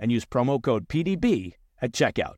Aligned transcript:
and 0.00 0.10
use 0.10 0.24
promo 0.24 0.60
code 0.60 0.88
PDB 0.88 1.54
at 1.80 1.92
checkout. 1.92 2.34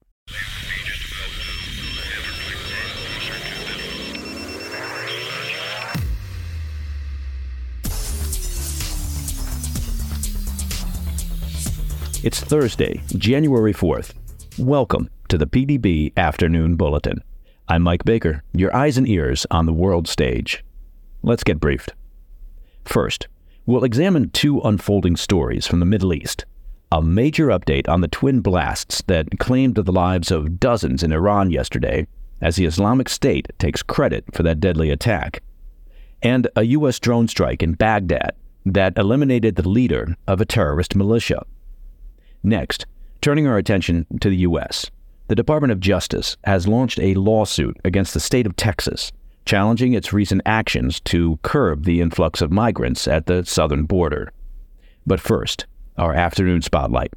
It's 12.24 12.38
Thursday, 12.38 13.02
January 13.16 13.72
4th. 13.74 14.12
Welcome 14.56 15.10
to 15.28 15.36
the 15.36 15.46
PDB 15.46 16.12
Afternoon 16.16 16.76
Bulletin. 16.76 17.24
I'm 17.68 17.82
Mike 17.82 18.04
Baker, 18.04 18.44
your 18.52 18.74
eyes 18.76 18.96
and 18.96 19.08
ears 19.08 19.44
on 19.50 19.66
the 19.66 19.72
world 19.72 20.06
stage. 20.06 20.64
Let's 21.24 21.42
get 21.42 21.58
briefed. 21.58 21.94
First, 22.84 23.26
we'll 23.66 23.82
examine 23.82 24.30
two 24.30 24.60
unfolding 24.60 25.16
stories 25.16 25.66
from 25.66 25.80
the 25.80 25.86
Middle 25.86 26.12
East. 26.12 26.44
A 26.92 27.00
major 27.00 27.46
update 27.46 27.88
on 27.88 28.02
the 28.02 28.08
twin 28.08 28.40
blasts 28.40 29.02
that 29.06 29.38
claimed 29.38 29.76
the 29.76 29.90
lives 29.90 30.30
of 30.30 30.60
dozens 30.60 31.02
in 31.02 31.10
Iran 31.10 31.50
yesterday, 31.50 32.06
as 32.42 32.56
the 32.56 32.66
Islamic 32.66 33.08
State 33.08 33.48
takes 33.58 33.82
credit 33.82 34.26
for 34.34 34.42
that 34.42 34.60
deadly 34.60 34.90
attack. 34.90 35.42
And 36.22 36.48
a 36.54 36.64
U.S. 36.64 37.00
drone 37.00 37.28
strike 37.28 37.62
in 37.62 37.72
Baghdad 37.72 38.32
that 38.66 38.98
eliminated 38.98 39.56
the 39.56 39.66
leader 39.66 40.18
of 40.26 40.42
a 40.42 40.44
terrorist 40.44 40.94
militia. 40.94 41.46
Next, 42.42 42.84
turning 43.22 43.46
our 43.46 43.56
attention 43.56 44.04
to 44.20 44.28
the 44.28 44.44
U.S., 44.48 44.90
the 45.28 45.34
Department 45.34 45.72
of 45.72 45.80
Justice 45.80 46.36
has 46.44 46.68
launched 46.68 47.00
a 47.00 47.14
lawsuit 47.14 47.78
against 47.86 48.12
the 48.12 48.20
state 48.20 48.44
of 48.44 48.54
Texas, 48.54 49.12
challenging 49.46 49.94
its 49.94 50.12
recent 50.12 50.42
actions 50.44 51.00
to 51.00 51.38
curb 51.40 51.86
the 51.86 52.02
influx 52.02 52.42
of 52.42 52.52
migrants 52.52 53.08
at 53.08 53.24
the 53.24 53.46
southern 53.46 53.86
border. 53.86 54.30
But 55.06 55.20
first, 55.20 55.64
our 55.96 56.14
afternoon 56.14 56.62
spotlight. 56.62 57.12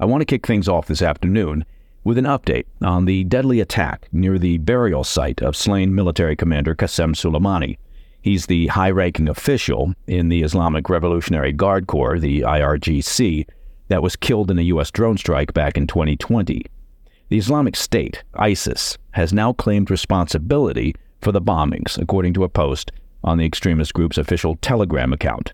I 0.00 0.04
want 0.04 0.20
to 0.20 0.26
kick 0.26 0.46
things 0.46 0.68
off 0.68 0.86
this 0.86 1.02
afternoon 1.02 1.64
with 2.04 2.18
an 2.18 2.24
update 2.24 2.66
on 2.80 3.04
the 3.04 3.24
deadly 3.24 3.60
attack 3.60 4.08
near 4.12 4.38
the 4.38 4.58
burial 4.58 5.04
site 5.04 5.40
of 5.40 5.56
slain 5.56 5.94
military 5.94 6.34
commander 6.34 6.74
Qasem 6.74 7.14
Soleimani. 7.14 7.78
He's 8.20 8.46
the 8.46 8.68
high 8.68 8.90
ranking 8.90 9.28
official 9.28 9.94
in 10.06 10.28
the 10.28 10.42
Islamic 10.42 10.88
Revolutionary 10.88 11.52
Guard 11.52 11.86
Corps, 11.86 12.18
the 12.18 12.40
IRGC, 12.40 13.46
that 13.88 14.02
was 14.02 14.16
killed 14.16 14.50
in 14.50 14.58
a 14.58 14.62
U.S. 14.62 14.90
drone 14.90 15.18
strike 15.18 15.52
back 15.52 15.76
in 15.76 15.86
2020. 15.86 16.64
The 17.28 17.38
Islamic 17.38 17.76
State, 17.76 18.22
ISIS, 18.34 18.96
has 19.12 19.32
now 19.32 19.52
claimed 19.52 19.90
responsibility 19.90 20.94
for 21.20 21.32
the 21.32 21.40
bombings, 21.40 22.00
according 22.00 22.34
to 22.34 22.44
a 22.44 22.48
post 22.48 22.92
on 23.24 23.38
the 23.38 23.46
extremist 23.46 23.94
group's 23.94 24.18
official 24.18 24.56
Telegram 24.56 25.12
account. 25.12 25.52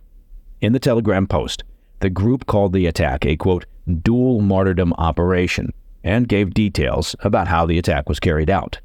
In 0.60 0.72
the 0.72 0.78
Telegram 0.78 1.26
post, 1.26 1.64
the 2.00 2.10
group 2.10 2.46
called 2.46 2.72
the 2.72 2.86
attack 2.86 3.24
a 3.24 3.36
quote, 3.36 3.66
dual 4.02 4.40
martyrdom 4.40 4.92
operation 4.94 5.72
and 6.04 6.28
gave 6.28 6.54
details 6.54 7.16
about 7.20 7.48
how 7.48 7.66
the 7.66 7.78
attack 7.78 8.08
was 8.08 8.20
carried 8.20 8.50
out. 8.50 8.80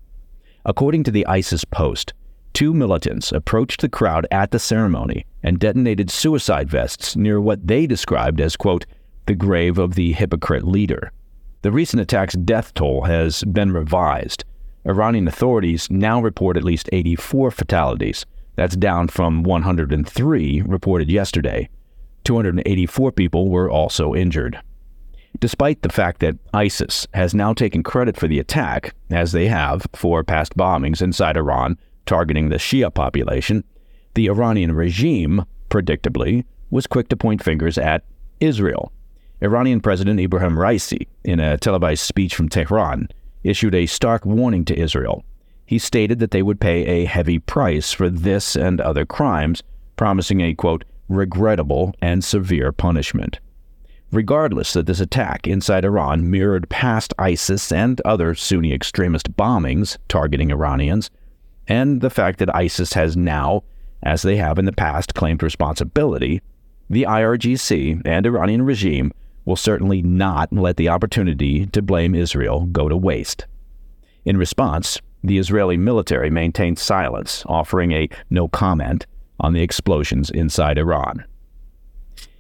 According 0.66 1.04
to 1.04 1.12
the 1.12 1.26
ISIS 1.28 1.66
post, 1.66 2.14
two 2.54 2.74
militants 2.74 3.32
approached 3.32 3.82
the 3.82 3.90
crowd 3.90 4.26
at 4.32 4.52
the 4.52 4.60
ceremony 4.60 5.26
and 5.44 5.60
detonated 5.60 6.10
suicide 6.10 6.70
vests 6.70 7.16
near 7.16 7.40
what 7.42 7.68
they 7.68 7.86
described 7.86 8.40
as, 8.40 8.56
quote, 8.56 8.86
the 9.26 9.36
grave 9.36 9.78
of 9.78 9.96
the 9.96 10.14
hypocrite 10.14 10.66
leader. 10.66 11.12
The 11.62 11.72
recent 11.72 12.02
attack's 12.02 12.34
death 12.34 12.74
toll 12.74 13.04
has 13.04 13.44
been 13.44 13.72
revised. 13.72 14.44
Iranian 14.86 15.28
authorities 15.28 15.90
now 15.90 16.22
report 16.22 16.58
at 16.58 16.64
least 16.64 16.90
84 16.92 17.52
fatalities. 17.52 18.26
That's 18.56 18.76
down 18.76 19.08
from 19.08 19.44
103 19.44 20.62
reported 20.66 21.10
yesterday. 21.10 21.70
284 22.24 23.12
people 23.12 23.50
were 23.50 23.70
also 23.70 24.14
injured. 24.14 24.62
Despite 25.40 25.82
the 25.82 25.90
fact 25.90 26.20
that 26.20 26.38
ISIS 26.54 27.08
has 27.14 27.34
now 27.34 27.54
taken 27.54 27.84
credit 27.84 28.18
for 28.18 28.28
the 28.28 28.40
attack, 28.40 28.94
as 29.10 29.32
they 29.32 29.48
have 29.48 29.86
for 29.94 30.24
past 30.24 30.56
bombings 30.56 31.02
inside 31.02 31.38
Iran 31.38 31.78
targeting 32.06 32.50
the 32.50 32.58
Shia 32.58 32.94
population, 32.94 33.64
the 34.14 34.28
Iranian 34.28 34.74
regime, 34.74 35.46
predictably, 35.70 36.46
was 36.70 36.88
quick 36.88 37.10
to 37.10 37.18
point 37.18 37.44
fingers 37.44 37.78
at 37.78 38.04
Israel. 38.40 38.92
Iranian 39.42 39.82
President 39.82 40.20
Ibrahim 40.20 40.56
Raisi, 40.56 41.08
in 41.24 41.40
a 41.40 41.58
televised 41.58 42.04
speech 42.04 42.36
from 42.36 42.50
Tehran, 42.50 43.10
issued 43.44 43.76
a 43.76 43.86
stark 43.86 44.26
warning 44.26 44.64
to 44.66 44.80
Israel. 44.80 45.26
He 45.66 45.80
stated 45.80 46.20
that 46.20 46.32
they 46.32 46.44
would 46.44 46.62
pay 46.62 46.86
a 46.86 47.06
heavy 47.06 47.40
price 47.40 47.92
for 47.92 48.10
this 48.10 48.56
and 48.56 48.80
other 48.80 49.06
crimes, 49.06 49.64
promising 49.96 50.42
a, 50.42 50.54
quote, 50.54 50.86
regrettable 51.08 51.94
and 52.02 52.24
severe 52.24 52.72
punishment. 52.72 53.40
Regardless 54.12 54.74
that 54.74 54.86
this 54.86 55.00
attack 55.00 55.48
inside 55.48 55.84
Iran 55.84 56.30
mirrored 56.30 56.70
past 56.70 57.14
ISIS 57.18 57.72
and 57.72 58.00
other 58.02 58.36
Sunni 58.36 58.72
extremist 58.72 59.36
bombings 59.36 59.98
targeting 60.08 60.52
Iranians, 60.52 61.10
and 61.68 62.02
the 62.02 62.10
fact 62.10 62.40
that 62.40 62.56
ISIS 62.56 62.94
has 62.94 63.18
now, 63.18 63.64
as 64.04 64.22
they 64.22 64.36
have 64.36 64.60
in 64.60 64.66
the 64.66 64.72
past, 64.72 65.16
claimed 65.16 65.42
responsibility, 65.42 66.42
the 66.90 67.04
IRGC 67.04 68.02
and 68.06 68.26
Iranian 68.26 68.62
regime 68.62 69.12
will 69.46 69.56
certainly 69.56 70.02
not 70.02 70.54
let 70.54 70.78
the 70.78 70.90
opportunity 70.90 71.66
to 71.68 71.82
blame 71.82 72.14
Israel 72.14 72.66
go 72.68 72.88
to 72.88 72.96
waste. 72.96 73.46
In 74.26 74.38
response, 74.38 75.00
the 75.24 75.38
Israeli 75.38 75.78
military 75.78 76.30
maintained 76.30 76.78
silence, 76.78 77.44
offering 77.48 77.92
a 77.94 78.10
no 78.30 78.48
comment 78.48 79.06
on 79.44 79.54
the 79.54 79.62
explosions 79.62 80.32
inside 80.32 80.80
Iran. 80.80 81.26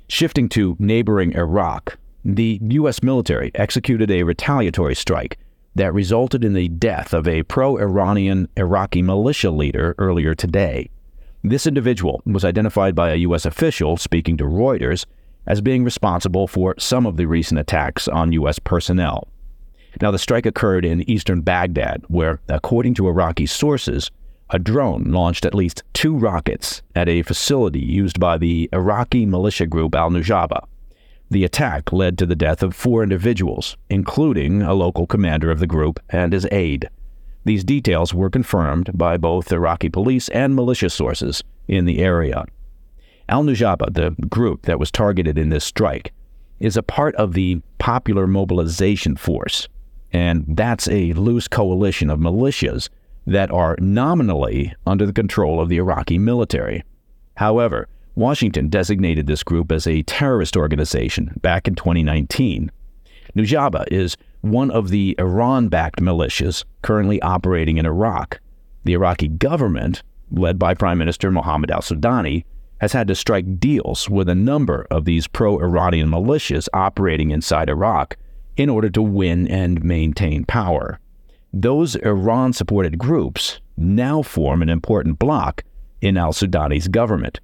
Shifting 0.08 0.50
to 0.50 0.76
neighboring 0.80 1.36
Iraq, 1.36 1.98
the 2.26 2.60
U.S. 2.62 3.04
military 3.04 3.52
executed 3.54 4.10
a 4.10 4.24
retaliatory 4.24 4.96
strike 4.96 5.38
that 5.76 5.94
resulted 5.94 6.44
in 6.44 6.54
the 6.54 6.70
death 6.70 7.14
of 7.14 7.28
a 7.28 7.44
pro 7.44 7.78
Iranian 7.78 8.48
Iraqi 8.58 9.02
militia 9.02 9.52
leader 9.52 9.94
earlier 9.98 10.34
today. 10.34 10.90
This 11.44 11.68
individual 11.68 12.22
was 12.26 12.46
identified 12.46 12.96
by 12.96 13.12
a 13.12 13.18
U.S. 13.18 13.46
official 13.46 13.98
speaking 13.98 14.38
to 14.38 14.46
Reuters 14.46 15.06
as 15.46 15.60
being 15.60 15.84
responsible 15.84 16.48
for 16.48 16.74
some 16.80 17.06
of 17.06 17.18
the 17.18 17.26
recent 17.26 17.60
attacks 17.60 18.08
on 18.08 18.32
U.S. 18.32 18.60
personnel. 18.60 19.28
Now, 20.02 20.10
the 20.10 20.20
strike 20.20 20.46
occurred 20.46 20.86
in 20.86 21.08
eastern 21.10 21.42
Baghdad, 21.42 22.04
where, 22.08 22.40
according 22.48 22.94
to 22.96 23.08
Iraqi 23.08 23.46
sources, 23.46 24.10
a 24.54 24.60
drone 24.60 25.06
launched 25.06 25.46
at 25.46 25.56
least 25.56 25.82
two 25.94 26.16
rockets 26.16 26.84
at 26.94 27.10
a 27.10 27.24
facility 27.24 27.80
used 27.80 28.20
by 28.20 28.38
the 28.38 28.70
Iraqi 28.72 29.26
militia 29.26 29.66
group 29.66 29.96
al 29.96 30.12
Nujaba. 30.12 30.68
The 31.32 31.44
attack 31.44 31.92
led 31.92 32.20
to 32.20 32.28
the 32.28 32.36
death 32.36 32.62
of 32.62 32.76
four 32.76 33.02
individuals, 33.02 33.76
including 33.90 34.62
a 34.62 34.76
local 34.76 35.08
commander 35.08 35.50
of 35.50 35.60
the 35.60 35.66
group 35.66 36.00
and 36.12 36.34
his 36.34 36.48
aide. 36.52 36.88
These 37.46 37.64
details 37.64 38.14
were 38.14 38.30
confirmed 38.30 38.92
by 38.94 39.18
both 39.18 39.52
Iraqi 39.52 39.90
police 39.90 40.30
and 40.30 40.54
militia 40.54 40.92
sources 40.92 41.44
in 41.68 41.86
the 41.86 41.98
area. 41.98 42.46
Al 43.28 43.44
Nujaba, 43.44 43.92
the 43.92 44.12
group 44.28 44.68
that 44.68 44.80
was 44.80 44.92
targeted 44.92 45.36
in 45.36 45.50
this 45.50 45.66
strike, 45.66 46.14
is 46.60 46.78
a 46.78 46.84
part 46.84 47.16
of 47.16 47.34
the 47.34 47.60
Popular 47.80 48.28
Mobilization 48.28 49.16
Force, 49.16 49.68
and 50.12 50.46
that's 50.48 50.88
a 50.90 51.14
loose 51.14 51.48
coalition 51.48 52.12
of 52.12 52.20
militias 52.20 52.90
that 53.26 53.52
are 53.52 53.78
nominally 53.80 54.74
under 54.86 55.06
the 55.06 55.14
control 55.14 55.60
of 55.62 55.70
the 55.70 55.78
Iraqi 55.78 56.18
military. 56.18 56.84
However, 57.36 57.88
Washington 58.16 58.70
designated 58.70 59.28
this 59.28 59.44
group 59.44 59.72
as 59.72 59.88
a 59.88 60.04
terrorist 60.04 60.56
organization 60.56 61.34
back 61.42 61.68
in 61.68 61.76
2019. 61.76 62.72
Nujaba 63.36 63.86
is 63.92 64.18
one 64.42 64.70
of 64.70 64.90
the 64.90 65.16
Iran 65.18 65.70
backed 65.70 66.02
militias 66.02 66.64
currently 66.82 67.22
operating 67.22 67.78
in 67.78 67.86
Iraq. 67.86 68.40
The 68.84 68.94
Iraqi 68.94 69.30
government, 69.30 70.04
led 70.32 70.60
by 70.60 70.74
Prime 70.74 70.98
Minister 70.98 71.32
Mohammed 71.32 71.72
al 71.72 71.82
Sudani, 71.82 72.44
has 72.80 72.92
had 72.92 73.08
to 73.08 73.16
strike 73.16 73.60
deals 73.60 74.10
with 74.10 74.28
a 74.28 74.36
number 74.36 74.86
of 74.92 75.06
these 75.06 75.26
pro 75.26 75.58
Iranian 75.60 76.10
militias 76.10 76.68
operating 76.74 77.32
inside 77.32 77.70
Iraq 77.70 78.18
in 78.58 78.70
order 78.70 78.90
to 78.90 79.02
win 79.02 79.48
and 79.48 79.84
maintain 79.84 80.44
power. 80.46 81.00
Those 81.54 81.96
Iran 81.98 82.52
supported 82.54 82.98
groups 82.98 83.62
now 83.78 84.24
form 84.24 84.64
an 84.64 84.70
important 84.70 85.20
bloc 85.20 85.64
in 86.02 86.18
al 86.18 86.34
Sudani's 86.34 86.88
government. 86.88 87.40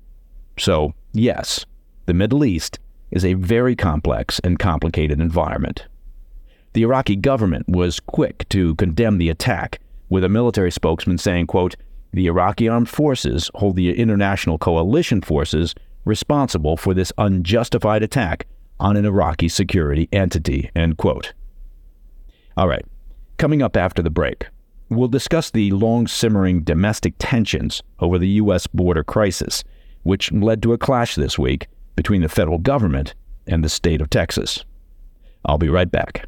So, 0.58 0.94
yes, 1.14 1.66
the 2.08 2.14
Middle 2.16 2.44
East 2.44 2.80
is 3.12 3.24
a 3.24 3.36
very 3.36 3.76
complex 3.76 4.40
and 4.44 4.58
complicated 4.58 5.20
environment. 5.20 5.86
The 6.74 6.84
Iraqi 6.84 7.16
government 7.16 7.68
was 7.70 8.00
quick 8.00 8.50
to 8.50 8.76
condemn 8.76 9.20
the 9.20 9.30
attack, 9.30 9.80
with 10.10 10.24
a 10.24 10.30
military 10.30 10.72
spokesman 10.72 11.20
saying, 11.20 11.48
quote, 11.48 11.76
the 12.12 12.26
Iraqi 12.26 12.68
armed 12.68 12.90
forces 12.90 13.52
hold 13.56 13.76
the 13.76 13.96
international 13.96 14.58
coalition 14.58 15.22
forces 15.22 15.76
responsible 16.04 16.78
for 16.78 16.96
this 16.96 17.14
unjustified 17.20 18.02
attack 18.02 18.48
on 18.80 18.98
an 18.98 19.06
Iraqi 19.06 19.50
security 19.50 20.10
entity, 20.12 20.72
end 20.76 20.98
quote. 20.98 21.34
All 22.58 22.68
right, 22.68 22.86
coming 23.40 23.62
up 23.62 23.78
after 23.78 24.04
the 24.04 24.10
break, 24.10 24.48
we'll 24.90 25.08
discuss 25.08 25.50
the 25.50 25.72
long 25.72 26.06
simmering 26.08 26.62
domestic 26.62 27.14
tensions 27.20 27.82
over 28.00 28.20
the 28.20 28.28
U.S. 28.28 28.68
border 28.68 29.04
crisis, 29.04 29.64
which 30.04 30.32
led 30.32 30.62
to 30.62 30.74
a 30.74 30.78
clash 30.78 31.16
this 31.16 31.40
week 31.40 31.68
between 31.96 32.22
the 32.22 32.30
federal 32.30 32.58
government 32.58 33.16
and 33.48 33.64
the 33.64 33.70
state 33.70 34.02
of 34.02 34.10
Texas. 34.10 34.66
I'll 35.46 35.58
be 35.58 35.70
right 35.70 35.90
back. 35.90 36.28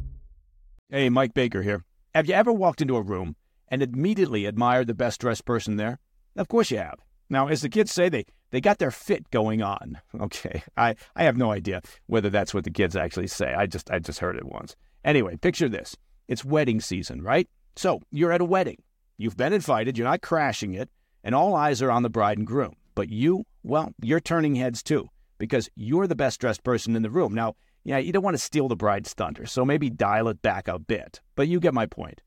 Hey, 0.93 1.07
Mike 1.07 1.33
Baker 1.33 1.61
here. 1.61 1.85
Have 2.13 2.27
you 2.27 2.33
ever 2.33 2.51
walked 2.51 2.81
into 2.81 2.97
a 2.97 3.01
room 3.01 3.37
and 3.69 3.81
immediately 3.81 4.45
admired 4.45 4.87
the 4.87 4.93
best 4.93 5.21
dressed 5.21 5.45
person 5.45 5.77
there? 5.77 5.99
Of 6.35 6.49
course 6.49 6.69
you 6.69 6.79
have. 6.79 6.99
Now, 7.29 7.47
as 7.47 7.61
the 7.61 7.69
kids 7.69 7.93
say, 7.93 8.09
they, 8.09 8.25
they 8.49 8.59
got 8.59 8.77
their 8.77 8.91
fit 8.91 9.31
going 9.31 9.61
on. 9.61 10.01
Okay, 10.19 10.63
I, 10.75 10.95
I 11.15 11.23
have 11.23 11.37
no 11.37 11.49
idea 11.49 11.81
whether 12.07 12.29
that's 12.29 12.53
what 12.53 12.65
the 12.65 12.71
kids 12.71 12.97
actually 12.97 13.27
say. 13.27 13.53
I 13.53 13.67
just 13.67 13.89
I 13.89 13.99
just 13.99 14.19
heard 14.19 14.35
it 14.35 14.43
once. 14.43 14.75
Anyway, 15.05 15.37
picture 15.37 15.69
this. 15.69 15.95
It's 16.27 16.43
wedding 16.43 16.81
season, 16.81 17.21
right? 17.21 17.47
So 17.77 18.01
you're 18.11 18.33
at 18.33 18.41
a 18.41 18.45
wedding. 18.45 18.83
You've 19.17 19.37
been 19.37 19.53
invited, 19.53 19.97
you're 19.97 20.09
not 20.09 20.21
crashing 20.21 20.73
it, 20.73 20.89
and 21.23 21.33
all 21.33 21.55
eyes 21.55 21.81
are 21.81 21.89
on 21.89 22.03
the 22.03 22.09
bride 22.09 22.37
and 22.37 22.45
groom. 22.45 22.75
But 22.95 23.07
you, 23.07 23.45
well, 23.63 23.93
you're 24.01 24.19
turning 24.19 24.55
heads 24.55 24.83
too, 24.83 25.07
because 25.37 25.69
you're 25.73 26.07
the 26.07 26.15
best 26.15 26.41
dressed 26.41 26.65
person 26.65 26.97
in 26.97 27.01
the 27.01 27.09
room. 27.09 27.33
Now, 27.33 27.55
yeah, 27.83 27.97
you 27.97 28.11
don't 28.11 28.23
want 28.23 28.35
to 28.35 28.43
steal 28.43 28.67
the 28.67 28.75
bride's 28.75 29.13
thunder, 29.13 29.45
so 29.45 29.65
maybe 29.65 29.89
dial 29.89 30.27
it 30.27 30.41
back 30.41 30.67
a 30.67 30.77
bit. 30.77 31.19
But 31.35 31.47
you 31.47 31.59
get 31.59 31.73
my 31.73 31.85
point. 31.85 32.21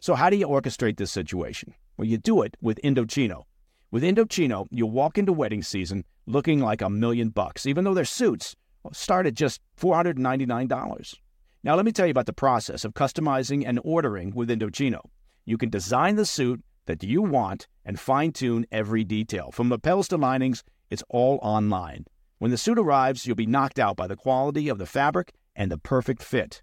So, 0.00 0.14
how 0.14 0.30
do 0.30 0.36
you 0.36 0.46
orchestrate 0.46 0.96
this 0.96 1.12
situation? 1.12 1.74
Well, 1.96 2.06
you 2.06 2.18
do 2.18 2.42
it 2.42 2.56
with 2.60 2.80
Indochino. 2.82 3.44
With 3.90 4.02
Indochino, 4.02 4.66
you 4.70 4.86
walk 4.86 5.16
into 5.16 5.32
wedding 5.32 5.62
season 5.62 6.04
looking 6.26 6.60
like 6.60 6.82
a 6.82 6.90
million 6.90 7.30
bucks, 7.30 7.66
even 7.66 7.84
though 7.84 7.94
their 7.94 8.04
suits 8.04 8.56
start 8.92 9.26
at 9.26 9.34
just 9.34 9.60
$499. 9.80 11.14
Now, 11.62 11.74
let 11.74 11.84
me 11.84 11.92
tell 11.92 12.06
you 12.06 12.10
about 12.10 12.26
the 12.26 12.32
process 12.32 12.84
of 12.84 12.94
customizing 12.94 13.64
and 13.66 13.80
ordering 13.84 14.34
with 14.34 14.50
Indochino. 14.50 15.00
You 15.44 15.56
can 15.56 15.70
design 15.70 16.16
the 16.16 16.26
suit 16.26 16.62
that 16.86 17.02
you 17.02 17.22
want 17.22 17.68
and 17.84 17.98
fine 17.98 18.32
tune 18.32 18.66
every 18.70 19.04
detail. 19.04 19.50
From 19.52 19.70
lapels 19.70 20.08
to 20.08 20.16
linings, 20.16 20.62
it's 20.90 21.02
all 21.08 21.38
online. 21.42 22.06
When 22.38 22.50
the 22.50 22.58
suit 22.58 22.78
arrives, 22.78 23.26
you'll 23.26 23.34
be 23.34 23.46
knocked 23.46 23.78
out 23.78 23.96
by 23.96 24.06
the 24.06 24.16
quality 24.16 24.68
of 24.68 24.76
the 24.76 24.84
fabric 24.84 25.32
and 25.54 25.70
the 25.70 25.78
perfect 25.78 26.22
fit. 26.22 26.62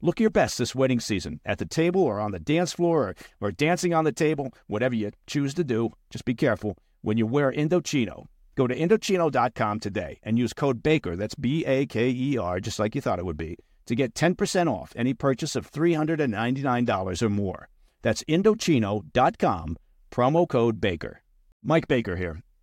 Look 0.00 0.20
your 0.20 0.30
best 0.30 0.58
this 0.58 0.76
wedding 0.76 1.00
season 1.00 1.40
at 1.44 1.58
the 1.58 1.66
table 1.66 2.02
or 2.02 2.20
on 2.20 2.30
the 2.30 2.38
dance 2.38 2.72
floor 2.72 3.08
or, 3.08 3.14
or 3.40 3.50
dancing 3.50 3.92
on 3.94 4.04
the 4.04 4.12
table, 4.12 4.52
whatever 4.68 4.94
you 4.94 5.10
choose 5.26 5.54
to 5.54 5.64
do. 5.64 5.90
Just 6.10 6.24
be 6.24 6.34
careful 6.34 6.76
when 7.00 7.18
you 7.18 7.26
wear 7.26 7.50
Indochino. 7.50 8.26
Go 8.54 8.68
to 8.68 8.76
Indochino.com 8.76 9.80
today 9.80 10.20
and 10.22 10.38
use 10.38 10.52
code 10.52 10.84
BAKER, 10.84 11.16
that's 11.16 11.34
B 11.34 11.64
A 11.66 11.84
K 11.86 12.08
E 12.10 12.38
R, 12.38 12.60
just 12.60 12.78
like 12.78 12.94
you 12.94 13.00
thought 13.00 13.18
it 13.18 13.24
would 13.24 13.36
be, 13.36 13.56
to 13.86 13.96
get 13.96 14.14
10% 14.14 14.70
off 14.70 14.92
any 14.94 15.14
purchase 15.14 15.56
of 15.56 15.68
$399 15.70 17.22
or 17.22 17.28
more. 17.28 17.68
That's 18.02 18.22
Indochino.com, 18.24 19.76
promo 20.12 20.48
code 20.48 20.80
BAKER. 20.80 21.22
Mike 21.64 21.88
Baker 21.88 22.14
here. 22.14 22.42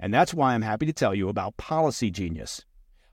And 0.00 0.14
that's 0.14 0.32
why 0.32 0.54
I'm 0.54 0.62
happy 0.62 0.86
to 0.86 0.94
tell 0.94 1.14
you 1.14 1.28
about 1.28 1.58
Policy 1.58 2.10
Genius. 2.10 2.64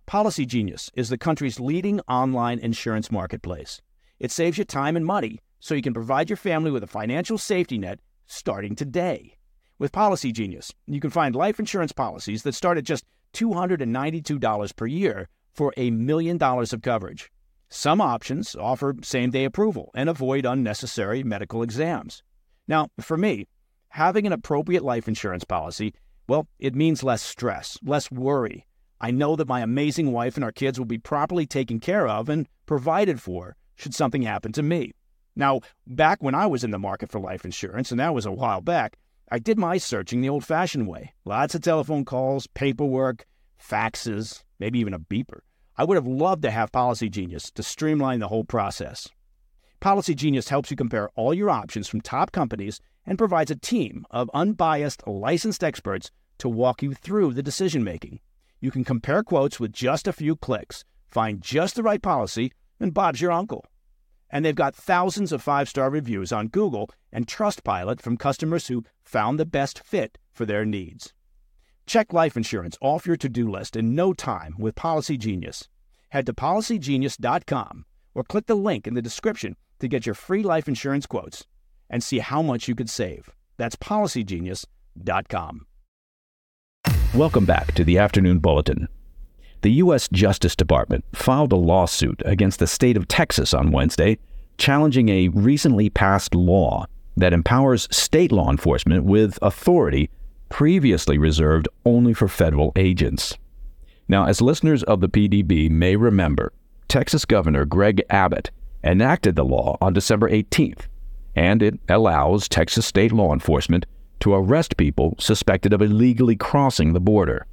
Policy 0.06 0.46
Genius 0.46 0.90
is 0.96 1.10
the 1.10 1.18
country's 1.18 1.60
leading 1.60 2.00
online 2.08 2.60
insurance 2.60 3.12
marketplace. 3.12 3.82
It 4.20 4.32
saves 4.32 4.58
you 4.58 4.64
time 4.64 4.96
and 4.96 5.06
money 5.06 5.40
so 5.60 5.76
you 5.76 5.82
can 5.82 5.94
provide 5.94 6.30
your 6.30 6.38
family 6.38 6.72
with 6.72 6.84
a 6.84 6.88
financial 6.88 7.38
safety 7.38 7.78
net 7.78 8.00
starting 8.26 8.74
today. 8.74 9.34
With 9.78 9.92
Policy 9.92 10.32
Genius, 10.32 10.74
you 10.86 11.02
can 11.02 11.10
find 11.10 11.36
life 11.36 11.60
insurance 11.60 11.92
policies 11.92 12.44
that 12.44 12.56
start 12.56 12.78
at 12.78 12.86
just 12.86 13.04
$292 13.34 14.76
per 14.76 14.88
year 14.88 15.28
for 15.54 15.74
a 15.76 15.92
million 15.92 16.38
dollars 16.38 16.72
of 16.72 16.82
coverage. 16.82 17.30
Some 17.68 18.00
options 18.00 18.56
offer 18.56 18.96
same 19.04 19.30
day 19.30 19.44
approval 19.44 19.92
and 19.94 20.08
avoid 20.08 20.46
unnecessary 20.46 21.22
medical 21.22 21.64
exams. 21.64 22.24
Now, 22.66 22.88
for 23.02 23.18
me, 23.18 23.46
having 23.90 24.26
an 24.26 24.32
appropriate 24.32 24.84
life 24.84 25.10
insurance 25.10 25.44
policy 25.44 25.94
well, 26.28 26.48
it 26.60 26.76
means 26.76 27.04
less 27.04 27.22
stress, 27.22 27.78
less 27.84 28.12
worry. 28.12 28.66
I 29.00 29.12
know 29.12 29.36
that 29.36 29.48
my 29.48 29.62
amazing 29.62 30.12
wife 30.12 30.36
and 30.36 30.44
our 30.44 30.52
kids 30.52 30.80
will 30.80 30.86
be 30.86 30.98
properly 30.98 31.46
taken 31.46 31.80
care 31.80 32.08
of 32.08 32.30
and 32.30 32.48
provided 32.66 33.22
for 33.22 33.56
should 33.76 33.94
something 33.94 34.24
happen 34.24 34.52
to 34.54 34.64
me. 34.64 34.94
Now, 35.36 35.62
back 35.86 36.24
when 36.24 36.34
I 36.34 36.48
was 36.48 36.64
in 36.64 36.72
the 36.72 36.80
market 36.80 37.12
for 37.12 37.20
life 37.20 37.46
insurance, 37.46 37.92
and 37.92 38.00
that 38.00 38.14
was 38.14 38.26
a 38.26 38.32
while 38.32 38.60
back, 38.60 38.98
I 39.32 39.38
did 39.38 39.60
my 39.60 39.78
searching 39.78 40.22
the 40.22 40.30
old 40.30 40.44
fashioned 40.44 40.88
way. 40.88 41.14
Lots 41.26 41.54
of 41.54 41.62
telephone 41.62 42.06
calls, 42.06 42.48
paperwork, 42.48 43.26
faxes, 43.62 44.44
maybe 44.60 44.80
even 44.80 44.96
a 44.96 45.00
beeper. 45.00 45.42
I 45.78 45.84
would 45.84 45.96
have 45.96 46.08
loved 46.08 46.42
to 46.42 46.52
have 46.52 46.72
Policy 46.72 47.08
Genius 47.08 47.52
to 47.52 47.62
streamline 47.62 48.20
the 48.20 48.30
whole 48.30 48.46
process. 48.46 49.08
Policy 49.80 50.16
Genius 50.16 50.50
helps 50.50 50.72
you 50.72 50.78
compare 50.78 51.10
all 51.10 51.36
your 51.36 51.52
options 51.52 51.88
from 51.88 52.02
top 52.02 52.32
companies 52.32 52.80
and 53.08 53.18
provides 53.18 53.50
a 53.50 53.56
team 53.56 54.06
of 54.12 54.30
unbiased, 54.34 55.02
licensed 55.08 55.64
experts 55.64 56.12
to 56.38 56.50
walk 56.50 56.84
you 56.84 56.94
through 56.94 57.34
the 57.34 57.42
decision 57.42 57.84
making. 57.84 58.20
You 58.60 58.70
can 58.70 58.84
compare 58.84 59.24
quotes 59.24 59.60
with 59.60 59.72
just 59.72 60.08
a 60.08 60.14
few 60.14 60.36
clicks, 60.36 60.84
find 61.10 61.42
just 61.42 61.76
the 61.76 61.84
right 61.84 62.02
policy, 62.02 62.52
and 62.80 62.94
Bob's 62.94 63.22
your 63.22 63.32
uncle. 63.32 63.66
And 64.30 64.44
they've 64.44 64.54
got 64.54 64.76
thousands 64.76 65.32
of 65.32 65.42
five 65.42 65.70
star 65.70 65.90
reviews 65.90 66.34
on 66.34 66.50
Google 66.50 66.90
and 67.14 67.26
Trustpilot 67.26 68.02
from 68.02 68.18
customers 68.18 68.68
who 68.68 68.84
found 69.04 69.40
the 69.40 69.46
best 69.46 69.80
fit 69.80 70.18
for 70.34 70.46
their 70.46 70.66
needs. 70.66 71.14
Check 71.86 72.12
life 72.12 72.36
insurance 72.36 72.78
off 72.82 73.08
your 73.08 73.16
to 73.16 73.30
do 73.30 73.50
list 73.50 73.78
in 73.78 73.96
no 73.96 74.12
time 74.12 74.56
with 74.60 74.76
Policy 74.76 75.18
Genius. 75.18 75.70
Head 76.10 76.26
to 76.26 76.34
policygenius.com 76.34 77.86
or 78.14 78.24
click 78.26 78.48
the 78.48 78.56
link 78.56 78.86
in 78.86 78.94
the 78.94 79.02
description 79.02 79.56
to 79.80 79.88
get 79.88 80.06
your 80.06 80.16
free 80.16 80.44
life 80.44 80.68
insurance 80.68 81.06
quotes 81.06 81.46
and 81.90 82.04
see 82.04 82.20
how 82.20 82.42
much 82.42 82.68
you 82.68 82.76
could 82.76 82.90
save. 82.90 83.30
That's 83.58 83.76
policygenius.com. 83.76 85.66
Welcome 87.14 87.46
back 87.46 87.74
to 87.74 87.84
the 87.84 87.98
Afternoon 87.98 88.40
Bulletin. 88.40 88.88
The 89.62 89.72
U.S. 89.74 90.08
Justice 90.10 90.56
Department 90.56 91.04
filed 91.14 91.52
a 91.52 91.56
lawsuit 91.56 92.22
against 92.26 92.60
the 92.60 92.68
state 92.68 92.96
of 92.96 93.08
Texas 93.08 93.54
on 93.54 93.72
Wednesday, 93.72 94.20
challenging 94.58 95.10
a 95.10 95.30
recently 95.30 95.90
passed 95.90 96.36
law 96.36 96.86
that 97.16 97.34
empowers 97.34 97.88
state 97.90 98.32
law 98.32 98.52
enforcement 98.52 99.04
with 99.04 99.40
authority 99.42 100.10
previously 100.50 101.18
reserved 101.18 101.68
only 101.86 102.14
for 102.14 102.28
federal 102.28 102.72
agents. 102.76 103.36
Now, 104.08 104.26
as 104.28 104.40
listeners 104.40 104.84
of 104.84 105.02
the 105.02 105.10
PDB 105.10 105.70
may 105.70 105.96
remember, 105.96 106.54
Texas 106.88 107.26
Governor 107.26 107.66
Greg 107.66 108.04
Abbott 108.10 108.52
enacted 108.84 109.36
the 109.36 109.44
law 109.44 109.78
on 109.82 109.94
December 109.94 110.30
18th, 110.30 110.82
and 111.38 111.62
it 111.62 111.80
allows 111.88 112.50
Texas 112.50 112.88
state 112.88 113.12
law 113.12 113.32
enforcement 113.32 113.86
to 114.20 114.34
arrest 114.34 114.76
people 114.76 115.16
suspected 115.20 115.72
of 115.72 115.84
illegally 115.84 116.36
crossing 116.36 116.94
the 116.94 117.00
border. 117.00 117.46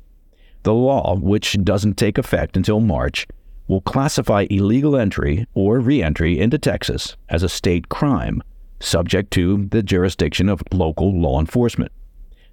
The 0.63 0.73
law, 0.73 1.17
which 1.17 1.63
doesn't 1.63 1.99
take 1.99 2.17
effect 2.17 2.57
until 2.57 2.81
March, 2.81 3.27
will 3.69 3.83
classify 3.83 4.47
illegal 4.49 4.97
entry 4.97 5.47
or 5.53 5.81
reentry 5.81 6.41
into 6.41 6.59
Texas 6.59 7.19
as 7.29 7.43
a 7.43 7.49
state 7.49 7.91
crime, 7.91 8.43
subject 8.81 9.31
to 9.33 9.67
the 9.67 9.83
jurisdiction 9.83 10.49
of 10.49 10.63
local 10.73 11.13
law 11.13 11.39
enforcement. 11.39 11.93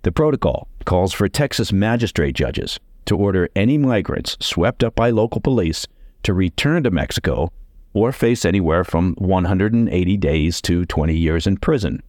The 0.01 0.11
protocol 0.11 0.67
calls 0.83 1.13
for 1.13 1.29
Texas 1.29 1.71
magistrate 1.71 2.35
judges 2.35 2.77
to 3.05 3.15
order 3.15 3.47
any 3.55 3.77
migrants 3.77 4.35
swept 4.41 4.83
up 4.83 4.95
by 4.95 5.11
local 5.11 5.39
police 5.39 5.87
to 6.23 6.33
return 6.33 6.83
to 6.83 6.91
Mexico 6.91 7.53
or 7.93 8.11
face 8.11 8.45
anywhere 8.45 8.83
from 8.83 9.15
180 9.17 10.17
days 10.17 10.61
to 10.61 10.85
20 10.85 11.15
years 11.15 11.47
in 11.47 11.57
prison. 11.57 12.01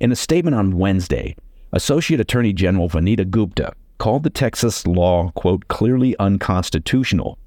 In 0.00 0.12
a 0.12 0.16
statement 0.16 0.54
on 0.54 0.78
Wednesday, 0.78 1.34
Associate 1.72 2.20
Attorney 2.20 2.52
General 2.52 2.88
Vanita 2.88 3.28
Gupta 3.28 3.72
called 3.98 4.22
the 4.22 4.30
Texas 4.30 4.86
law, 4.86 5.30
quote, 5.32 5.68
clearly 5.68 6.16
unconstitutional, 6.18 7.38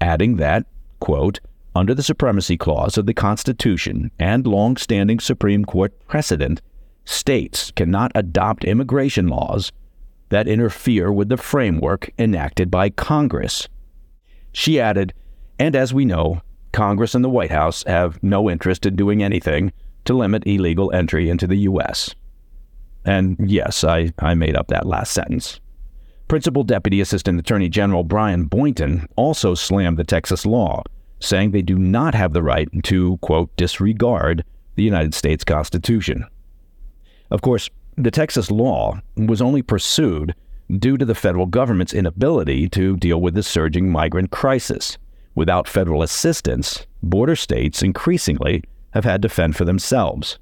adding 0.00 0.36
that, 0.36 0.66
quote, 1.00 1.40
under 1.74 1.94
the 1.94 2.02
supremacy 2.02 2.56
clause 2.56 2.96
of 2.96 3.06
the 3.06 3.14
Constitution 3.14 4.10
and 4.18 4.46
long-standing 4.46 5.18
Supreme 5.18 5.64
Court 5.64 5.92
precedent, 6.06 6.60
states 7.04 7.72
cannot 7.72 8.12
adopt 8.14 8.64
immigration 8.64 9.28
laws 9.28 9.72
that 10.28 10.46
interfere 10.46 11.12
with 11.12 11.28
the 11.28 11.36
framework 11.36 12.10
enacted 12.18 12.70
by 12.70 12.90
Congress. 12.90 13.68
She 14.52 14.80
added, 14.80 15.12
and 15.58 15.74
as 15.74 15.92
we 15.92 16.04
know, 16.04 16.42
Congress 16.74 17.14
and 17.14 17.24
the 17.24 17.30
White 17.30 17.52
House 17.52 17.84
have 17.86 18.20
no 18.22 18.50
interest 18.50 18.84
in 18.84 18.96
doing 18.96 19.22
anything 19.22 19.72
to 20.04 20.12
limit 20.12 20.42
illegal 20.44 20.92
entry 20.92 21.30
into 21.30 21.46
the 21.46 21.58
U.S. 21.58 22.14
And 23.04 23.36
yes, 23.38 23.84
I, 23.84 24.12
I 24.18 24.34
made 24.34 24.56
up 24.56 24.66
that 24.68 24.84
last 24.84 25.12
sentence. 25.12 25.60
Principal 26.26 26.64
Deputy 26.64 27.00
Assistant 27.00 27.38
Attorney 27.38 27.68
General 27.68 28.02
Brian 28.02 28.46
Boynton 28.46 29.06
also 29.14 29.54
slammed 29.54 29.98
the 29.98 30.04
Texas 30.04 30.44
law, 30.44 30.82
saying 31.20 31.52
they 31.52 31.62
do 31.62 31.78
not 31.78 32.12
have 32.14 32.32
the 32.32 32.42
right 32.42 32.68
to, 32.82 33.18
quote, 33.18 33.54
disregard 33.56 34.44
the 34.74 34.82
United 34.82 35.14
States 35.14 35.44
Constitution. 35.44 36.26
Of 37.30 37.40
course, 37.40 37.70
the 37.96 38.10
Texas 38.10 38.50
law 38.50 39.00
was 39.16 39.40
only 39.40 39.62
pursued 39.62 40.34
due 40.78 40.96
to 40.96 41.04
the 41.04 41.14
federal 41.14 41.46
government's 41.46 41.94
inability 41.94 42.68
to 42.70 42.96
deal 42.96 43.20
with 43.20 43.34
the 43.34 43.44
surging 43.44 43.92
migrant 43.92 44.32
crisis. 44.32 44.98
Without 45.34 45.68
federal 45.68 46.02
assistance, 46.02 46.86
border 47.02 47.36
states 47.36 47.82
increasingly 47.82 48.62
have 48.92 49.04
had 49.04 49.22
to 49.22 49.28
fend 49.28 49.56
for 49.56 49.64
themselves. 49.64 50.38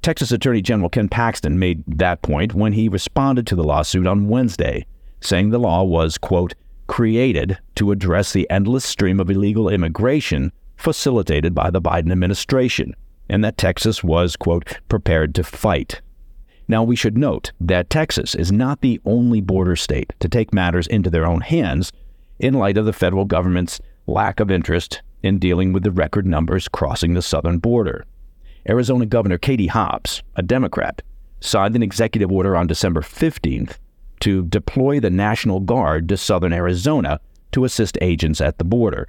Texas 0.00 0.32
Attorney 0.32 0.62
General 0.62 0.88
Ken 0.88 1.08
Paxton 1.08 1.58
made 1.58 1.82
that 1.86 2.22
point 2.22 2.54
when 2.54 2.72
he 2.72 2.88
responded 2.88 3.46
to 3.46 3.56
the 3.56 3.64
lawsuit 3.64 4.06
on 4.06 4.28
Wednesday, 4.28 4.86
saying 5.20 5.50
the 5.50 5.58
law 5.58 5.82
was, 5.82 6.16
quote, 6.16 6.54
created 6.86 7.58
to 7.74 7.90
address 7.90 8.32
the 8.32 8.48
endless 8.48 8.84
stream 8.84 9.20
of 9.20 9.30
illegal 9.30 9.68
immigration 9.68 10.52
facilitated 10.76 11.54
by 11.54 11.70
the 11.70 11.82
Biden 11.82 12.12
administration, 12.12 12.94
and 13.28 13.44
that 13.44 13.58
Texas 13.58 14.02
was, 14.02 14.36
quote, 14.36 14.78
prepared 14.88 15.34
to 15.34 15.44
fight. 15.44 16.00
Now, 16.68 16.82
we 16.82 16.96
should 16.96 17.18
note 17.18 17.52
that 17.60 17.90
Texas 17.90 18.34
is 18.34 18.52
not 18.52 18.80
the 18.80 19.00
only 19.04 19.40
border 19.40 19.76
state 19.76 20.12
to 20.20 20.28
take 20.28 20.54
matters 20.54 20.86
into 20.86 21.10
their 21.10 21.26
own 21.26 21.40
hands 21.40 21.92
in 22.38 22.54
light 22.54 22.78
of 22.78 22.86
the 22.86 22.92
federal 22.92 23.24
government's 23.24 23.80
lack 24.08 24.40
of 24.40 24.50
interest 24.50 25.02
in 25.22 25.38
dealing 25.38 25.72
with 25.72 25.82
the 25.82 25.90
record 25.90 26.26
numbers 26.26 26.66
crossing 26.66 27.14
the 27.14 27.22
southern 27.22 27.58
border. 27.58 28.04
Arizona 28.68 29.06
Governor 29.06 29.38
Katie 29.38 29.66
Hobbs, 29.66 30.22
a 30.36 30.42
Democrat, 30.42 31.02
signed 31.40 31.76
an 31.76 31.82
executive 31.82 32.32
order 32.32 32.56
on 32.56 32.66
December 32.66 33.02
15th 33.02 33.76
to 34.20 34.44
deploy 34.46 34.98
the 34.98 35.10
National 35.10 35.60
Guard 35.60 36.08
to 36.08 36.16
southern 36.16 36.52
Arizona 36.52 37.20
to 37.52 37.64
assist 37.64 37.98
agents 38.00 38.40
at 38.40 38.58
the 38.58 38.64
border. 38.64 39.08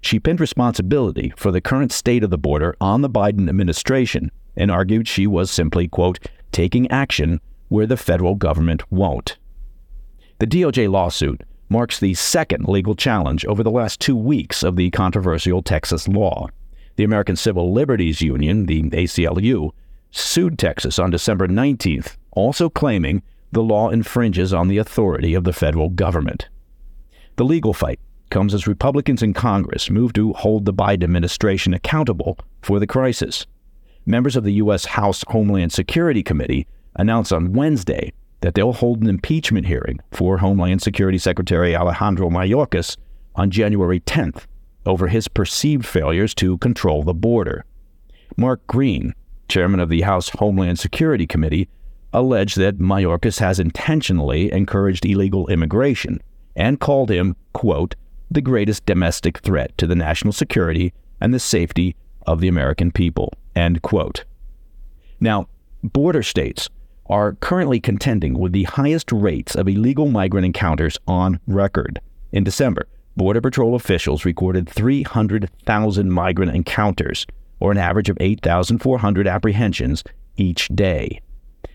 She 0.00 0.18
pinned 0.18 0.40
responsibility 0.40 1.32
for 1.36 1.50
the 1.50 1.60
current 1.60 1.92
state 1.92 2.24
of 2.24 2.30
the 2.30 2.38
border 2.38 2.74
on 2.80 3.02
the 3.02 3.10
Biden 3.10 3.48
administration 3.48 4.30
and 4.56 4.70
argued 4.70 5.06
she 5.06 5.26
was 5.26 5.50
simply, 5.50 5.88
quote, 5.88 6.18
taking 6.52 6.90
action 6.90 7.40
where 7.68 7.86
the 7.86 7.96
federal 7.96 8.34
government 8.34 8.82
won't. 8.90 9.38
The 10.38 10.46
DOJ 10.46 10.90
lawsuit 10.90 11.42
marks 11.70 11.98
the 11.98 12.12
second 12.14 12.68
legal 12.68 12.94
challenge 12.94 13.46
over 13.46 13.62
the 13.62 13.70
last 13.70 14.00
two 14.00 14.16
weeks 14.16 14.62
of 14.62 14.76
the 14.76 14.90
controversial 14.90 15.62
Texas 15.62 16.06
law. 16.08 16.48
The 16.96 17.04
American 17.04 17.36
Civil 17.36 17.72
Liberties 17.72 18.20
Union, 18.20 18.66
the 18.66 18.82
ACLU, 18.82 19.70
sued 20.10 20.58
Texas 20.58 20.98
on 20.98 21.10
December 21.10 21.48
19th, 21.48 22.16
also 22.32 22.68
claiming 22.68 23.22
the 23.52 23.62
law 23.62 23.88
infringes 23.88 24.52
on 24.52 24.68
the 24.68 24.78
authority 24.78 25.32
of 25.34 25.44
the 25.44 25.52
federal 25.52 25.88
government. 25.88 26.48
The 27.36 27.44
legal 27.44 27.72
fight 27.72 28.00
comes 28.30 28.52
as 28.52 28.66
Republicans 28.66 29.22
in 29.22 29.32
Congress 29.32 29.90
move 29.90 30.12
to 30.14 30.32
hold 30.34 30.64
the 30.64 30.74
Biden 30.74 31.04
administration 31.04 31.72
accountable 31.72 32.38
for 32.62 32.78
the 32.78 32.86
crisis. 32.86 33.46
Members 34.06 34.36
of 34.36 34.44
the 34.44 34.54
U.S. 34.54 34.84
House 34.84 35.24
Homeland 35.28 35.72
Security 35.72 36.22
Committee 36.22 36.66
announced 36.96 37.32
on 37.32 37.52
Wednesday 37.52 38.12
that 38.40 38.54
they'll 38.54 38.72
hold 38.72 39.02
an 39.02 39.08
impeachment 39.08 39.66
hearing 39.66 40.00
for 40.12 40.38
Homeland 40.38 40.82
Security 40.82 41.18
Secretary 41.18 41.76
Alejandro 41.76 42.30
Mayorkas 42.30 42.96
on 43.34 43.50
January 43.50 44.00
10th 44.00 44.46
over 44.86 45.08
his 45.08 45.28
perceived 45.28 45.86
failures 45.86 46.34
to 46.34 46.58
control 46.58 47.02
the 47.02 47.14
border. 47.14 47.64
Mark 48.36 48.66
Green, 48.66 49.14
chairman 49.48 49.80
of 49.80 49.88
the 49.88 50.02
House 50.02 50.30
Homeland 50.30 50.78
Security 50.78 51.26
Committee, 51.26 51.68
alleged 52.12 52.56
that 52.56 52.78
Mayorkas 52.78 53.38
has 53.38 53.60
intentionally 53.60 54.52
encouraged 54.52 55.04
illegal 55.04 55.46
immigration 55.48 56.20
and 56.56 56.80
called 56.80 57.10
him, 57.10 57.36
quote, 57.52 57.94
the 58.30 58.40
greatest 58.40 58.86
domestic 58.86 59.38
threat 59.38 59.76
to 59.78 59.86
the 59.86 59.94
national 59.94 60.32
security 60.32 60.92
and 61.20 61.34
the 61.34 61.40
safety 61.40 61.94
of 62.26 62.40
the 62.40 62.48
American 62.48 62.90
people, 62.90 63.32
end 63.54 63.82
quote. 63.82 64.24
Now, 65.20 65.48
border 65.82 66.22
states 66.22 66.68
are 67.10 67.34
currently 67.40 67.80
contending 67.80 68.38
with 68.38 68.52
the 68.52 68.62
highest 68.62 69.10
rates 69.10 69.56
of 69.56 69.68
illegal 69.68 70.08
migrant 70.08 70.46
encounters 70.46 70.96
on 71.08 71.40
record. 71.48 72.00
In 72.30 72.44
December, 72.44 72.86
Border 73.16 73.40
Patrol 73.40 73.74
officials 73.74 74.24
recorded 74.24 74.68
300,000 74.68 76.10
migrant 76.10 76.54
encounters, 76.54 77.26
or 77.58 77.72
an 77.72 77.78
average 77.78 78.08
of 78.08 78.16
8,400 78.20 79.26
apprehensions 79.26 80.04
each 80.36 80.68
day. 80.68 81.20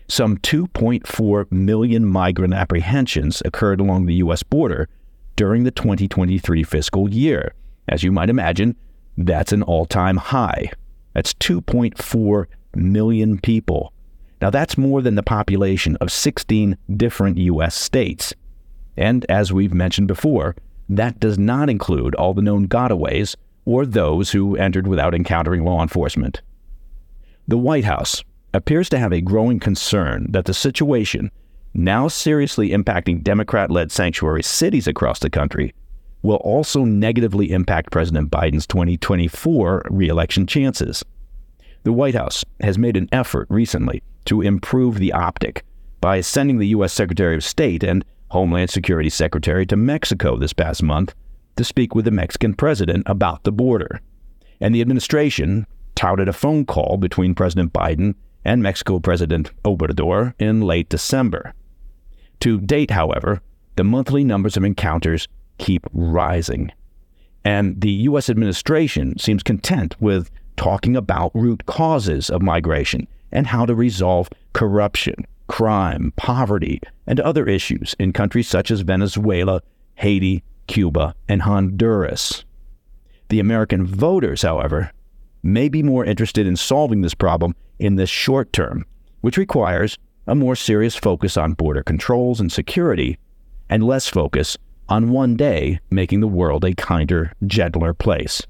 Some 0.08 0.38
2.4 0.38 1.52
million 1.52 2.06
migrant 2.06 2.54
apprehensions 2.54 3.42
occurred 3.44 3.80
along 3.80 4.06
the 4.06 4.14
U.S. 4.14 4.42
border 4.42 4.88
during 5.36 5.64
the 5.64 5.70
2023 5.70 6.62
fiscal 6.62 7.12
year. 7.12 7.52
As 7.88 8.02
you 8.02 8.10
might 8.10 8.30
imagine, 8.30 8.74
that's 9.18 9.52
an 9.52 9.62
all 9.62 9.84
time 9.84 10.16
high. 10.16 10.70
That's 11.12 11.34
2.4 11.34 12.46
million 12.74 13.38
people 13.38 13.92
now, 14.40 14.50
that's 14.50 14.76
more 14.76 15.00
than 15.00 15.14
the 15.14 15.22
population 15.22 15.96
of 15.96 16.12
16 16.12 16.76
different 16.94 17.38
U.S. 17.38 17.74
states. 17.74 18.34
And 18.96 19.24
as 19.30 19.52
we've 19.52 19.72
mentioned 19.72 20.08
before, 20.08 20.54
that 20.88 21.18
does 21.20 21.38
not 21.38 21.70
include 21.70 22.14
all 22.14 22.34
the 22.34 22.42
known 22.42 22.68
gotaways 22.68 23.34
or 23.64 23.86
those 23.86 24.30
who 24.30 24.56
entered 24.56 24.86
without 24.86 25.14
encountering 25.14 25.64
law 25.64 25.82
enforcement. 25.82 26.42
The 27.48 27.58
White 27.58 27.84
House 27.84 28.22
appears 28.52 28.88
to 28.90 28.98
have 28.98 29.12
a 29.12 29.20
growing 29.20 29.58
concern 29.58 30.26
that 30.30 30.44
the 30.44 30.54
situation, 30.54 31.30
now 31.74 32.08
seriously 32.08 32.70
impacting 32.70 33.22
Democrat 33.22 33.70
led 33.70 33.90
sanctuary 33.90 34.42
cities 34.42 34.86
across 34.86 35.18
the 35.18 35.30
country, 35.30 35.74
will 36.22 36.36
also 36.36 36.84
negatively 36.84 37.52
impact 37.52 37.90
President 37.90 38.30
Biden's 38.30 38.66
2024 38.66 39.86
reelection 39.90 40.46
chances. 40.46 41.04
The 41.84 41.92
White 41.92 42.14
House 42.14 42.44
has 42.60 42.78
made 42.78 42.96
an 42.96 43.08
effort 43.12 43.46
recently 43.48 44.02
to 44.26 44.42
improve 44.42 44.98
the 44.98 45.12
optic 45.12 45.64
by 46.00 46.20
sending 46.20 46.58
the 46.58 46.68
U.S. 46.68 46.92
Secretary 46.92 47.34
of 47.34 47.44
State 47.44 47.82
and 47.82 48.04
Homeland 48.28 48.70
Security 48.70 49.08
Secretary 49.08 49.64
to 49.66 49.76
Mexico 49.76 50.36
this 50.36 50.52
past 50.52 50.82
month 50.82 51.14
to 51.56 51.64
speak 51.64 51.94
with 51.94 52.04
the 52.04 52.10
Mexican 52.10 52.54
president 52.54 53.04
about 53.06 53.44
the 53.44 53.52
border. 53.52 54.00
And 54.60 54.74
the 54.74 54.80
administration 54.80 55.66
touted 55.94 56.28
a 56.28 56.32
phone 56.32 56.66
call 56.66 56.96
between 56.98 57.34
President 57.34 57.72
Biden 57.72 58.14
and 58.44 58.62
Mexico 58.62 59.00
President 59.00 59.50
Obrador 59.64 60.34
in 60.38 60.60
late 60.60 60.88
December. 60.88 61.54
To 62.40 62.60
date, 62.60 62.90
however, 62.90 63.40
the 63.76 63.84
monthly 63.84 64.24
numbers 64.24 64.56
of 64.56 64.64
encounters 64.64 65.28
keep 65.58 65.86
rising. 65.92 66.70
And 67.44 67.80
the 67.80 67.90
U.S. 67.90 68.28
administration 68.28 69.18
seems 69.18 69.42
content 69.42 69.96
with 70.00 70.30
talking 70.56 70.96
about 70.96 71.32
root 71.34 71.66
causes 71.66 72.28
of 72.28 72.42
migration 72.42 73.06
and 73.32 73.46
how 73.46 73.66
to 73.66 73.74
resolve 73.74 74.28
corruption, 74.52 75.26
crime, 75.48 76.12
poverty, 76.16 76.80
and 77.06 77.20
other 77.20 77.46
issues 77.46 77.94
in 77.98 78.12
countries 78.12 78.48
such 78.48 78.70
as 78.70 78.80
Venezuela, 78.80 79.62
Haiti, 79.94 80.42
Cuba, 80.66 81.14
and 81.28 81.42
Honduras. 81.42 82.44
The 83.28 83.40
American 83.40 83.86
voters, 83.86 84.42
however, 84.42 84.90
may 85.42 85.68
be 85.68 85.82
more 85.82 86.04
interested 86.04 86.46
in 86.46 86.56
solving 86.56 87.02
this 87.02 87.14
problem 87.14 87.54
in 87.78 87.96
the 87.96 88.06
short 88.06 88.52
term, 88.52 88.84
which 89.20 89.36
requires 89.36 89.98
a 90.26 90.34
more 90.34 90.56
serious 90.56 90.96
focus 90.96 91.36
on 91.36 91.52
border 91.52 91.82
controls 91.82 92.40
and 92.40 92.50
security, 92.50 93.16
and 93.68 93.82
less 93.82 94.08
focus 94.08 94.56
on 94.88 95.10
one 95.10 95.36
day 95.36 95.80
making 95.90 96.20
the 96.20 96.28
world 96.28 96.64
a 96.64 96.74
kinder, 96.74 97.32
gentler 97.46 97.94
place. 97.94 98.42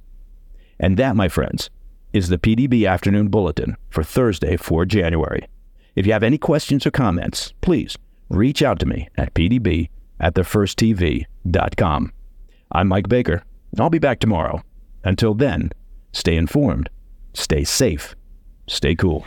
And 0.78 0.96
that, 0.98 1.16
my 1.16 1.28
friends, 1.28 1.70
is 2.16 2.30
the 2.30 2.38
PDB 2.38 2.88
Afternoon 2.88 3.28
Bulletin 3.28 3.76
for 3.90 4.02
Thursday, 4.02 4.56
4 4.56 4.86
January. 4.86 5.46
If 5.94 6.06
you 6.06 6.14
have 6.14 6.22
any 6.22 6.38
questions 6.38 6.86
or 6.86 6.90
comments, 6.90 7.52
please 7.60 7.98
reach 8.30 8.62
out 8.62 8.78
to 8.78 8.86
me 8.86 9.10
at 9.18 9.34
pdb 9.34 9.90
at 10.18 10.34
thefirsttv.com. 10.34 12.12
I'm 12.72 12.88
Mike 12.88 13.10
Baker, 13.10 13.42
I'll 13.78 13.90
be 13.90 13.98
back 13.98 14.18
tomorrow. 14.18 14.62
Until 15.04 15.34
then, 15.34 15.72
stay 16.12 16.36
informed, 16.36 16.88
stay 17.34 17.64
safe, 17.64 18.16
stay 18.66 18.94
cool. 18.94 19.26